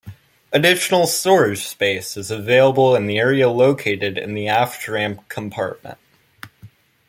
[0.51, 5.99] Additional stowage space is available in the area located in the aft ramp compartment.